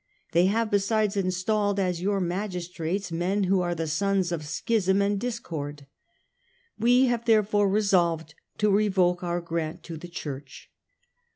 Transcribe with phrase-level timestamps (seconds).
[0.31, 5.19] They have besides installed as your magistrates men who are the sons of schism and
[5.19, 5.85] discord.
[6.79, 10.71] We have therefore resolved to revoke our grant to the Church."